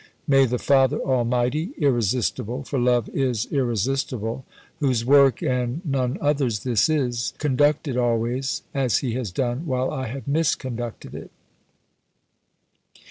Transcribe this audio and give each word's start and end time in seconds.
May 0.27 0.47
the 0.47 0.57
Father 0.57 0.97
Almighty, 0.97 1.73
Irresistible 1.77 2.63
for 2.63 2.79
Love 2.79 3.07
is 3.09 3.45
irresistible 3.51 4.45
whose 4.79 5.05
work 5.05 5.43
and 5.43 5.85
none 5.85 6.17
other's 6.19 6.63
this 6.63 6.89
is, 6.89 7.33
conduct 7.37 7.87
it 7.87 7.95
always, 7.97 8.63
as 8.73 8.97
He 9.05 9.13
has 9.13 9.31
done, 9.31 9.67
while 9.67 9.91
I 9.91 10.07
have 10.07 10.25
misconducted 10.27 11.13
it. 11.13 11.29